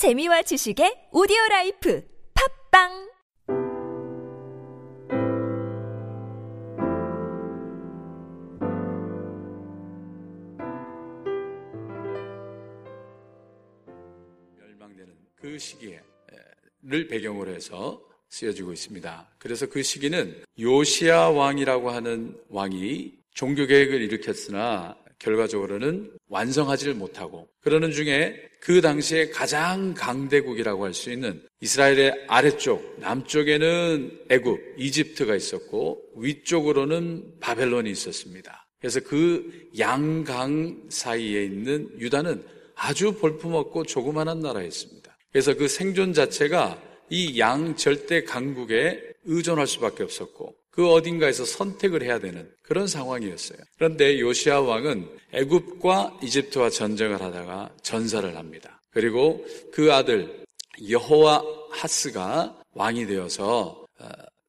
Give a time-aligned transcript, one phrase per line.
[0.00, 2.88] 재미와 지식의 오디오 라이프 팟빵
[14.56, 16.00] 멸망되는 그 시기를
[17.10, 19.28] 배경으로 해서 쓰여지고 있습니다.
[19.38, 28.36] 그래서 그 시기는 요시아 왕이라고 하는 왕이 종교 개혁을 일으켰으나 결과적으로는 완성하지를 못하고 그러는 중에
[28.60, 37.90] 그 당시에 가장 강대국이라고 할 수 있는 이스라엘의 아래쪽 남쪽에는 애굽, 이집트가 있었고 위쪽으로는 바벨론이
[37.90, 38.66] 있었습니다.
[38.80, 42.42] 그래서 그 양강 사이에 있는 유다는
[42.74, 45.16] 아주 볼품없고 조그만한 나라였습니다.
[45.30, 52.18] 그래서 그 생존 자체가 이 양 절대 강국에 의존할 수밖에 없었고 그 어딘가에서 선택을 해야
[52.18, 53.58] 되는 그런 상황이었어요.
[53.76, 58.80] 그런데 요시아 왕은 애굽과 이집트와 전쟁을 하다가 전사를 합니다.
[58.90, 60.44] 그리고 그 아들
[60.88, 63.84] 여호와 하스가 왕이 되어서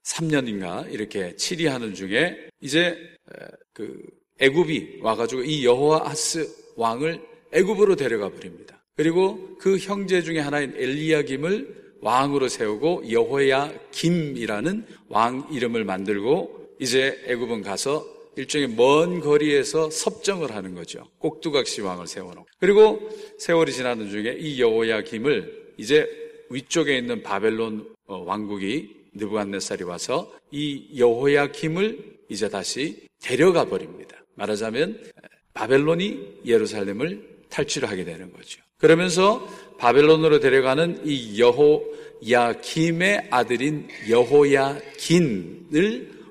[0.03, 4.01] 3년인가 어, 이렇게 치리하는 중에 이제 어, 그
[4.39, 8.83] 애굽이 와가지고 이 여호와 하스 왕을 애굽으로 데려가 버립니다.
[8.95, 17.61] 그리고 그 형제 중에 하나인 엘리야김을 왕으로 세우고 여호야 김이라는 왕 이름을 만들고 이제 애굽은
[17.61, 21.05] 가서 일종의 먼 거리에서 섭정을 하는 거죠.
[21.19, 22.47] 꼭두각시 왕을 세워놓고.
[22.59, 26.09] 그리고 세월이 지나는 중에 이 여호야 김을 이제
[26.49, 34.17] 위쪽에 있는 바벨론 어, 왕국이 느부갓네살이 와서 이 여호야 김을 이제 다시 데려가 버립니다.
[34.35, 35.11] 말하자면
[35.53, 38.61] 바벨론이 예루살렘을 탈취하게 되는 거죠.
[38.77, 45.61] 그러면서 바벨론으로 데려가는 이 여호야김의 아들인 여호야긴을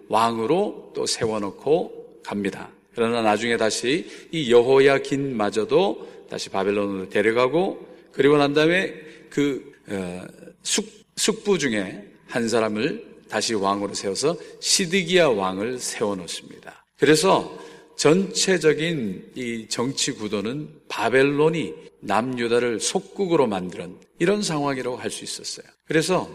[0.09, 2.71] 왕으로 또 세워놓고 갑니다.
[2.95, 8.93] 그러나 나중에 다시 이 여호야긴마저도 다시 바벨론으로 데려가고 그리고 난 다음에
[9.29, 10.27] 그 어,
[10.63, 16.85] 숙, 숙부 중에 한 사람을 다시 왕으로 세워서 시드기야 왕을 세워놓습니다.
[16.99, 17.57] 그래서
[18.01, 25.67] 전체적인 이 정치 구도는 바벨론이 남유다를 속국으로 만드는 이런 상황이라고 할 수 있었어요.
[25.85, 26.31] 그래서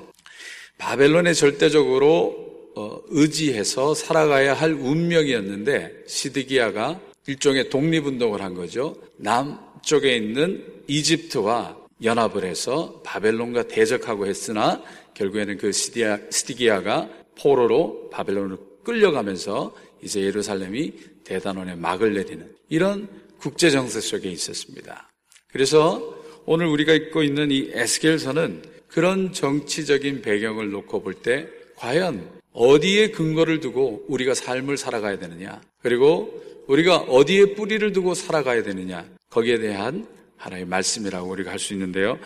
[0.78, 8.96] 바벨론에 절대적으로 어, 의지해서 살아가야 할 운명이었는데 시드기야가 일종의 독립운동을 한 거죠.
[9.18, 14.84] 남쪽에 있는 이집트와 연합을 해서 바벨론과 대적하고 했으나
[15.16, 17.10] 결국에는 그 시디아, 시디기야가
[17.40, 23.08] 포로로 바벨론으로 끌려가면서 이제 예루살렘이 대단원에 막을 내리는 이런
[23.38, 25.10] 국제 정세 속에 있었습니다.
[25.52, 33.12] 그래서 오늘 우리가 읽고 있는 이 에스겔서는 그런 정치적인 배경을 놓고 볼 때 과연 어디에
[33.12, 40.08] 근거를 두고 우리가 삶을 살아가야 되느냐 그리고 우리가 어디에 뿌리를 두고 살아가야 되느냐 거기에 대한
[40.38, 42.18] 하나의 말씀이라고 우리가 할 수 있는데요.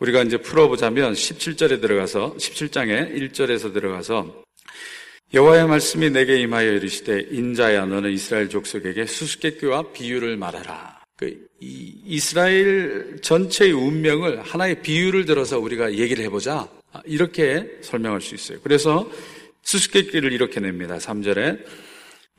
[0.00, 4.42] 우리가 이제 풀어보자면 17절에 들어가서 17장에 1절에서 들어가서
[5.34, 10.98] 여호와의 말씀이 내게 임하여 이르시되 인자야 너는 이스라엘 족속에게 수수께끼와 비유를 말하라.
[11.16, 16.66] 그 이스라엘 전체의 운명을 하나의 비유를 들어서 우리가 얘기를 해보자.
[17.04, 18.58] 이렇게 설명할 수 있어요.
[18.62, 19.10] 그래서
[19.64, 20.96] 수수께끼를 이렇게 냅니다.
[20.96, 21.62] 3절에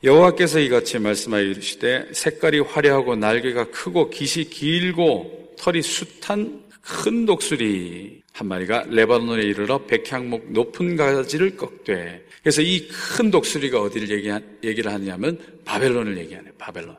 [0.02, 8.48] 여호와께서 이같이 말씀하여 이르시되 색깔이 화려하고 날개가 크고 깃이 길고 털이 숱한 큰 독수리 한
[8.48, 14.30] 마리가 레바논에 이르러 백향목 높은 가지를 꺾되 그래서 이 큰 독수리가 어디를 얘기,
[14.64, 16.96] 얘기를 하냐면 바벨론을 얘기하네 바벨론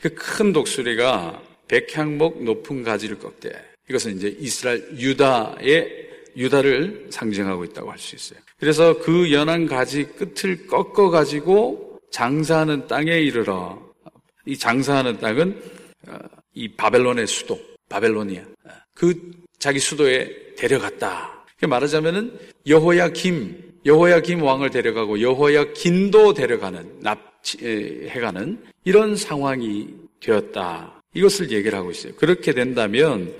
[0.00, 3.50] 그 큰 독수리가 백향목 높은 가지를 꺾대.
[3.90, 8.38] 이것은 이제 이스라엘 유다의 유다를 상징하고 있다고 할 수 있어요.
[8.58, 13.78] 그래서 그 연한 가지 끝을 꺾어 가지고 장사하는 땅에 이르러
[14.46, 15.60] 이 장사하는 땅은
[16.08, 16.18] 어,
[16.54, 18.42] 이 바벨론의 수도 바벨로니아
[18.94, 21.44] 그 자기 수도에 데려갔다.
[21.66, 29.88] 말하자면은 여호야 김 여호야 김 왕을 데려가고 여호야 긴도 데려가는 납치해가는 이런 상황이
[30.20, 31.02] 되었다.
[31.14, 32.12] 이것을 얘기를 하고 있어요.
[32.16, 33.34] 그렇게 된다면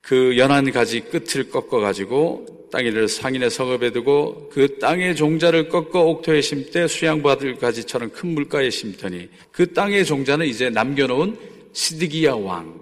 [0.00, 6.40] 그 연한 가지 끝을 꺾어 가지고 땅위를 상인의 성읍에 두고 그 땅의 종자를 꺾어 옥토에
[6.40, 11.36] 심되 수양받을 가지처럼 큰 물가에 심더니 그 땅의 종자는 이제 남겨놓은
[11.72, 12.81] 시드기야 왕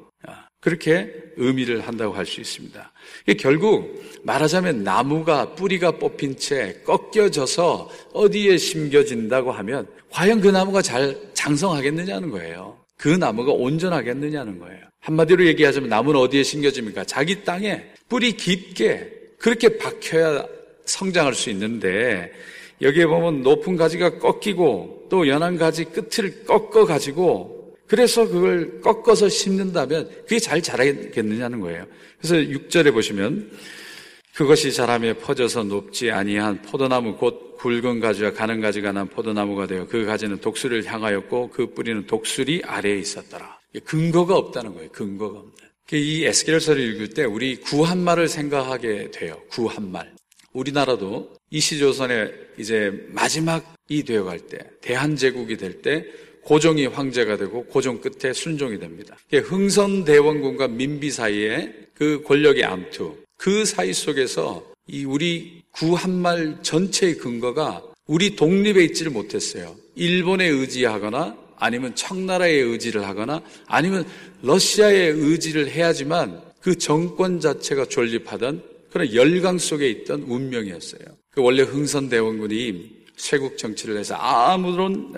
[0.60, 2.92] 그렇게 의미를 한다고 할 수 있습니다.
[3.38, 12.30] 결국 말하자면 나무가 뿌리가 뽑힌 채 꺾여져서 어디에 심겨진다고 하면 과연 그 나무가 잘 장성하겠느냐는
[12.30, 12.78] 거예요.
[12.96, 14.80] 그 나무가 온전하겠느냐는 거예요.
[15.00, 17.04] 한마디로 얘기하자면 나무는 어디에 심겨집니까?
[17.04, 20.44] 자기 땅에 뿌리 깊게 그렇게 박혀야
[20.84, 22.30] 성장할 수 있는데
[22.82, 27.59] 여기에 보면 높은 가지가 꺾이고 또 연한 가지 끝을 꺾어 가지고
[27.90, 31.86] 그래서 그걸 꺾어서 심는다면 그게 잘 자라겠느냐는 거예요.
[32.18, 33.50] 그래서 6절에 보시면
[34.32, 40.04] 그것이 자라며 퍼져서 높지 아니한 포도나무 곧 굵은 가지와 가는 가지가 난 포도나무가 되어 그
[40.04, 43.58] 가지는 독수리를 향하였고 그 뿌리는 독수리 아래에 있었더라.
[43.84, 44.88] 근거가 없다는 거예요.
[44.92, 45.52] 근거가 없네.
[45.94, 49.42] 이 에스겔서를 읽을 때 우리 구한말을 생각하게 돼요.
[49.50, 50.12] 구한말.
[50.52, 56.06] 우리나라도 이시조선의 이제 마지막이 되어갈 때, 대한제국이 될 때,
[56.50, 59.16] 고종이 황제가 되고 고종 끝에 순종이 됩니다.
[59.32, 67.84] 흥선 대원군과 민비 사이에 그 권력의 암투, 그 사이 속에서 이 우리 구한말 전체의 근거가
[68.08, 69.76] 우리 독립에 있지를 못했어요.
[69.94, 74.04] 일본에 의지하거나 아니면 청나라에 의지를 하거나 아니면
[74.42, 78.60] 러시아에 의지를 해야지만 그 정권 자체가 존립하던
[78.90, 81.04] 그런 열강 속에 있던 운명이었어요.
[81.30, 85.12] 그 원래 흥선대원군이 쇄국 정치를 해서 아무런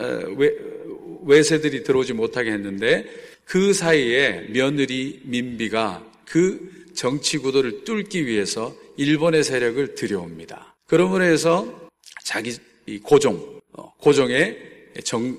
[1.25, 3.05] 외세들이 들어오지 못하게 했는데
[3.45, 10.77] 그 사이에 며느리 민비가 그 정치 구도를 뚫기 위해서 일본의 세력을 들여옵니다.
[10.87, 11.91] 그러므로 해서
[12.23, 12.57] 자기
[13.03, 14.59] 고종, 어, 고종의
[15.05, 15.39] 정,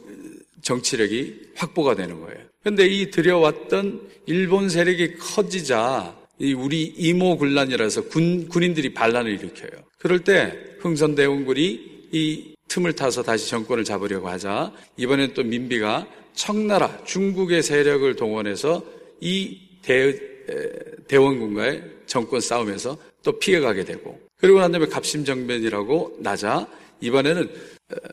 [0.62, 2.40] 정치력이 확보가 되는 거예요.
[2.62, 6.18] 그런데 이 들여왔던 일본 세력이 커지자
[6.58, 9.84] 우리 이모군란이라서 군, 군인들이 반란을 일으켜요.
[10.00, 14.72] 그럴 때 흥선대원군이 이 틈을 타서 다시 정권을 잡으려고 하자.
[14.98, 18.84] 이번엔 또 민비가 청나라 중국의 세력을 동원해서
[19.22, 20.20] 이 대,
[21.08, 26.68] 대원군과의 정권 싸움에서 또 피해가게 되고 그리고 난 다음에 갑심정변이라고 나자.
[27.00, 27.50] 이번에는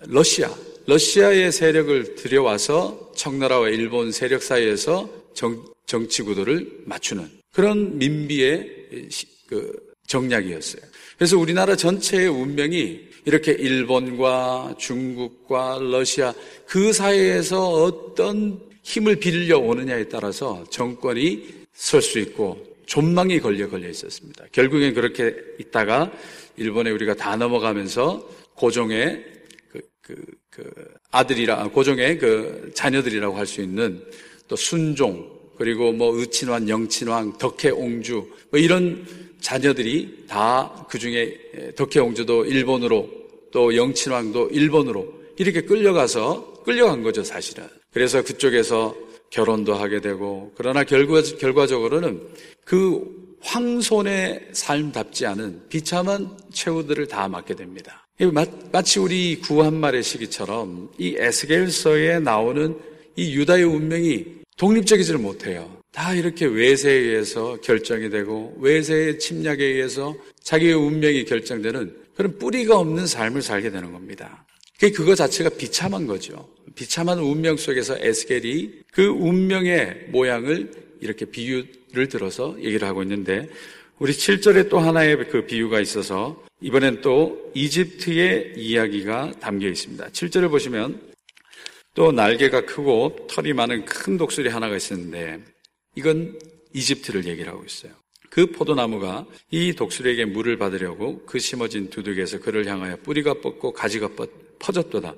[0.08, 0.50] 러시아.
[0.86, 9.08] 러시아의 세력을 들여와서 청나라와 일본 세력 사이에서 정, 정치 구도를 맞추는 그런 민비의
[9.46, 9.72] 그
[10.06, 10.82] 정략이었어요.
[11.16, 16.32] 그래서 우리나라 전체의 운명이 이렇게 일본과 중국과 러시아
[16.66, 24.46] 그 사이에서 어떤 힘을 빌려 오느냐에 따라서 정권이 설 수 있고 존망이 걸려 걸려 있었습니다.
[24.52, 26.12] 결국엔 그렇게 있다가
[26.56, 29.24] 일본에 우리가 다 넘어가면서 고종의
[29.70, 30.16] 그, 그,
[30.50, 30.70] 그
[31.10, 34.04] 아들이라 고종의 그 자녀들이라고 할 수 있는
[34.48, 39.06] 또 순종 그리고 뭐 의친왕, 영친왕, 덕혜옹주 뭐 이런
[39.40, 41.36] 자녀들이 다 그 중에
[41.76, 43.08] 덕혜옹주도 일본으로
[43.52, 47.64] 또 영친왕도 일본으로 이렇게 끌려가서 끌려간 거죠 사실은.
[47.92, 48.94] 그래서 그쪽에서
[49.30, 52.20] 결혼도 하게 되고 그러나 결과, 결과적으로는
[52.64, 58.06] 그 황손의 삶답지 않은 비참한 최후들을 다 맞게 됩니다.
[58.70, 62.76] 마치 우리 구 한 말의 시기처럼 이 에스겔서에 나오는
[63.16, 64.26] 이 유다의 운명이
[64.58, 65.79] 독립적이지를 못해요.
[65.92, 73.06] 다 이렇게 외세에 의해서 결정이 되고 외세의 침략에 의해서 자기의 운명이 결정되는 그런 뿌리가 없는
[73.06, 74.46] 삶을 살게 되는 겁니다.
[74.78, 76.48] 그거 자체가 비참한 거죠.
[76.74, 80.70] 비참한 운명 속에서 에스겔이 그 운명의 모양을
[81.00, 83.48] 이렇게 비유를 들어서 얘기를 하고 있는데
[83.98, 90.08] 우리 7절에 또 하나의 그 비유가 있어서 이번엔 또 이집트의 이야기가 담겨 있습니다.
[90.08, 91.00] 7절을 보시면
[91.94, 95.40] 또 날개가 크고 털이 많은 큰 독수리 하나가 있었는데
[95.94, 96.38] 이건
[96.72, 97.92] 이집트를 얘기를 하고 있어요.
[98.30, 104.10] 그 포도나무가 이 독수리에게 물을 받으려고 그 심어진 두둑에서 그를 향하여 뿌리가 뻗고 가지가
[104.60, 105.14] 퍼졌도다.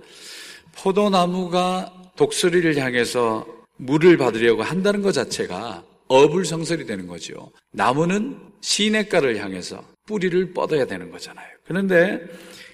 [0.74, 3.46] 포도나무가 독수리를 향해서
[3.76, 7.52] 물을 받으려고 한다는 것 자체가 어불성설이 되는 거죠.
[7.72, 11.48] 나무는 시냇가를 향해서 뿌리를 뻗어야 되는 거잖아요.
[11.64, 12.20] 그런데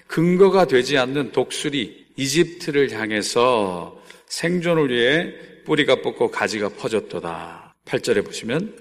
[0.07, 5.33] 근거가 되지 않는 독수리 이집트를 향해서 생존을 위해
[5.65, 7.68] 뿌리가 뻗고 가지가 퍼졌도다.
[7.89, 8.75] 8절에 보시면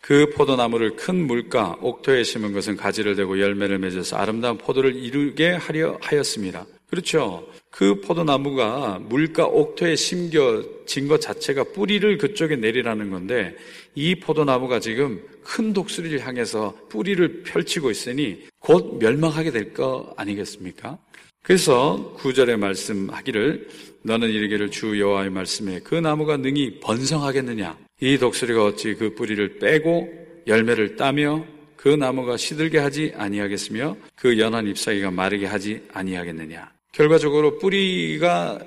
[0.00, 5.98] 그 포도나무를 큰 물가 옥토에 심은 것은 가지를 대고 열매를 맺어서 아름다운 포도를 이루게 하려
[6.00, 6.66] 하였습니다.
[6.88, 7.46] 그렇죠.
[7.70, 13.56] 그 포도나무가 물가 옥토에 심겨진 것 자체가 뿌리를 그쪽에 내리라는 건데
[13.94, 20.98] 이 포도나무가 지금 큰 독수리를 향해서 뿌리를 펼치고 있으니 곧 멸망하게 될 거 아니겠습니까?
[21.42, 23.68] 그래서 구절에 말씀하기를
[24.02, 30.12] 너는 이르기를 주 여호와의 말씀에 그 나무가 능히 번성하겠느냐 이 독수리가 어찌 그 뿌리를 빼고
[30.48, 38.58] 열매를 따며 그 나무가 시들게 하지 아니하겠으며 그 연한 잎사귀가 마르게 하지 아니하겠느냐 결과적으로 뿌리가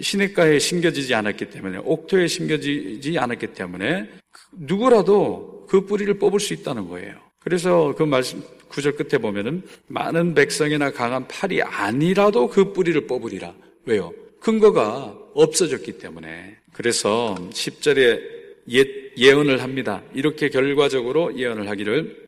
[0.00, 4.08] 시냇가에 심겨지지 않았기 때문에 옥토에 심겨지지 않았기 때문에
[4.52, 7.14] 누구라도 그 뿌리를 뽑을 수 있다는 거예요.
[7.38, 13.54] 그래서 그 말씀 구절 끝에 보면은 많은 백성이나 강한 팔이 아니라도 그 뿌리를 뽑으리라.
[13.84, 14.14] 왜요?
[14.40, 16.56] 근거가 없어졌기 때문에.
[16.72, 18.35] 그래서 10절에
[18.72, 18.84] 예,
[19.16, 20.02] 예언을 합니다.
[20.14, 22.26] 이렇게 결과적으로 예언을 하기를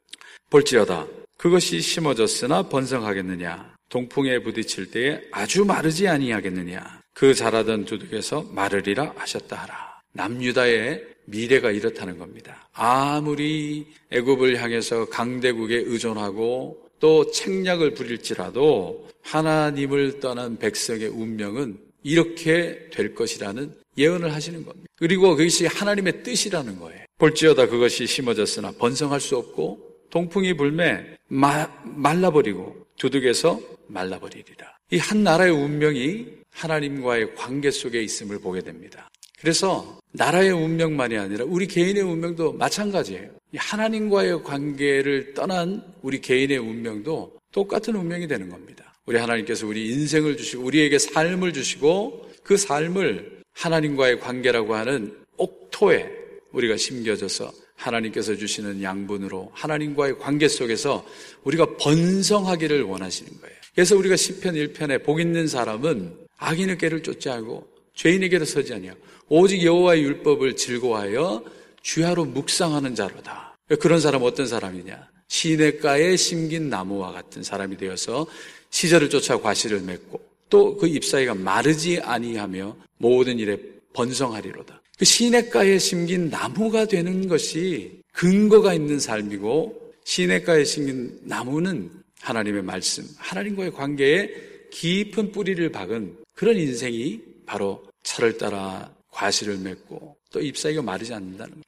[0.50, 1.06] 볼지어다.
[1.36, 3.76] 그것이 심어졌으나 번성하겠느냐?
[3.88, 7.00] 동풍에 부딪힐 때에 아주 마르지 아니하겠느냐.
[7.14, 10.00] 그 자라던 두둑에서 마르리라 하셨다 하라.
[10.12, 12.68] 남유다의 미래가 이렇다는 겁니다.
[12.72, 23.74] 아무리 애굽을 향해서 강대국에 의존하고 또 책략을 부릴지라도 하나님을 떠난 백성의 운명은 이렇게 될 것이라는
[23.98, 24.86] 예언을 하시는 겁니다.
[24.96, 27.00] 그리고 그것이 하나님의 뜻이라는 거예요.
[27.18, 34.76] 볼지어다 그것이 심어졌으나 번성할 수 없고 동풍이 불매 마, 말라버리고 두둑에서 말라버리리라.
[34.92, 39.08] 이 한 나라의 운명이 하나님과의 관계 속에 있음을 보게 됩니다.
[39.40, 43.30] 그래서 나라의 운명만이 아니라 우리 개인의 운명도 마찬가지예요.
[43.56, 48.94] 하나님과의 관계를 떠난 우리 개인의 운명도 똑같은 운명이 되는 겁니다.
[49.06, 56.08] 우리 하나님께서 우리 인생을 주시고 우리에게 삶을 주시고 그 삶을 하나님과의 관계라고 하는 옥토에
[56.52, 61.04] 우리가 심겨져서 하나님께서 주시는 양분으로 하나님과의 관계 속에서
[61.44, 63.56] 우리가 번성하기를 원하시는 거예요.
[63.74, 68.94] 그래서 우리가 시편 1편에 복 있는 사람은 악인의 꾀를 쫓지 않고 죄인에게로 서지 아니하
[69.28, 71.44] 오직 여호와의 율법을 즐거워하여
[71.82, 73.56] 주야로 묵상하는 자로다.
[73.80, 75.08] 그런 사람 어떤 사람이냐?
[75.28, 78.26] 시냇가에 심긴 나무와 같은 사람이 되어서
[78.70, 83.58] 시절을 쫓아 과실을 맺고 또 그 잎사이가 마르지 아니하며 모든 일에
[83.92, 84.82] 번성하리로다.
[84.98, 91.90] 그 시냇가에 심긴 나무가 되는 것이 근거가 있는 삶이고 시냇가에 심긴 나무는
[92.20, 94.30] 하나님의 말씀, 하나님과의 관계에
[94.72, 101.62] 깊은 뿌리를 박은 그런 인생이 바로 철을 따라 과실을 맺고 또 잎사귀가 마르지 않는다는 것.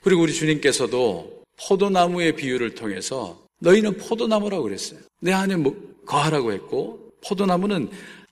[0.00, 5.00] 그리고 우리 주님께서도 포도나무의 비유를 통해서 너희는 포도나무라고 그랬어요.
[5.20, 5.74] 내 안에 뭐
[6.06, 7.88] 거하라고 했고 포도나무는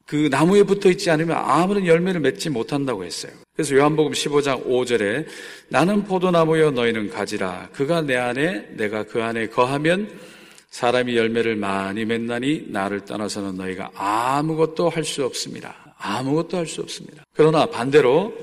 [0.06, 3.32] 그 나무에 붙어 있지 않으면 아무런 열매를 맺지 못한다고 했어요.
[3.56, 5.26] 그래서 요한복음 15장 5절에
[5.68, 10.10] 나는 포도나무여 너희는 가지라 그가 내 안에 내가 그 안에 거하면
[10.70, 15.94] 사람이 열매를 많이 맺나니 나를 떠나서는 너희가 아무것도 할 수 없습니다.
[15.98, 17.22] 아무것도 할 수 없습니다.
[17.32, 18.34] 그러나 반대로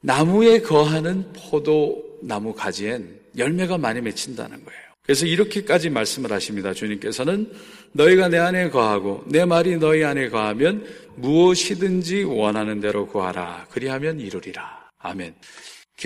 [0.00, 4.80] 나무에 거하는 포도나무 가지엔 열매가 많이 맺힌다는 거예요.
[5.10, 6.72] 그래서 이렇게까지 말씀을 하십니다.
[6.72, 7.50] 주님께서는
[7.94, 10.86] 너희가 내 안에 거하고 내 말이 너희 안에 거하면
[11.16, 13.66] 무엇이든지 원하는 대로 구하라.
[13.72, 14.88] 그리하면 이루리라.
[15.00, 15.34] 아멘.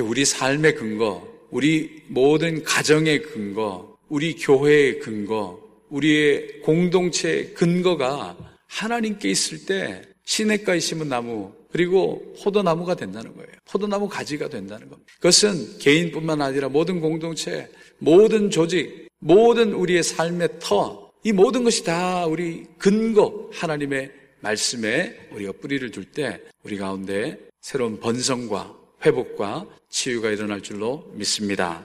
[0.00, 9.66] 우리 삶의 근거, 우리 모든 가정의 근거, 우리 교회의 근거, 우리의 공동체의 근거가 하나님께 있을
[9.66, 13.50] 때 시냇가에 심은 나무 그리고 포도나무가 된다는 거예요.
[13.66, 15.12] 포도나무 가지가 된다는 겁니다.
[15.16, 17.68] 그것은 개인뿐만 아니라 모든 공동체,
[18.04, 25.52] 모든 조직, 모든 우리의 삶의 터, 이 모든 것이 다 우리 근거, 하나님의 말씀에 우리가
[25.52, 31.82] 뿌리를 둘 때 우리 가운데 새로운 번성과 회복과 치유가 일어날 줄로 믿습니다.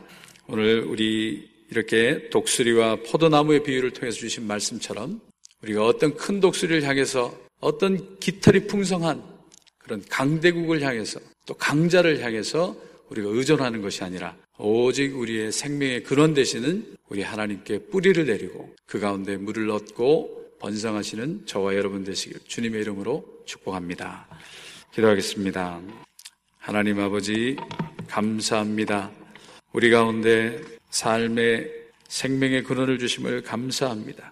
[0.50, 5.22] 오늘 우리 이렇게 독수리와 포도나무의 비유를 통해서 주신 말씀처럼
[5.64, 9.24] 우리가 어떤 큰 독수리를 향해서 어떤 깃털이 풍성한
[9.78, 12.76] 그런 강대국을 향해서 또 강자를 향해서
[13.10, 19.38] 우리가 의존하는 것이 아니라 오직 우리의 생명의 근원 되시는 우리 하나님께 뿌리를 내리고 그 가운데
[19.38, 24.28] 물을 얻고 번성하시는 저와 여러분 되시길 주님의 이름으로 축복합니다.
[24.94, 25.82] 기도하겠습니다.
[26.58, 27.56] 하나님 아버지
[28.08, 29.12] 감사합니다.
[29.72, 31.72] 우리 가운데 삶의
[32.08, 34.32] 생명의 근원을 주심을 감사합니다.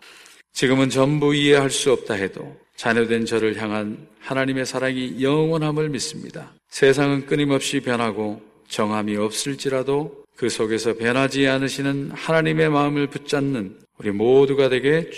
[0.53, 6.53] 지금은 전부 이해할 수 없다 해도 자녀된 저를 향한 하나님의 사랑이 영원함을 믿습니다.
[6.69, 15.09] 세상은 끊임없이 변하고 정함이 없을지라도 그 속에서 변하지 않으시는 하나님의 마음을 붙잡는 우리 모두가 되게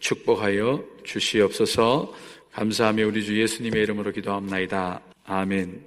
[0.00, 2.14] 축복하여 주시옵소서
[2.52, 5.02] 감사하며 우리 주 예수님의 이름으로 기도합나이다.
[5.24, 5.84] 아멘.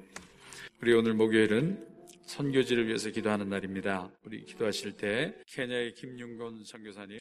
[0.82, 1.86] 우리 오늘 목요일은
[2.26, 4.10] 선교지를 위해서 기도하는 날입니다.
[4.24, 7.20] 우리 기도하실 때 케냐의 김윤건 선교사님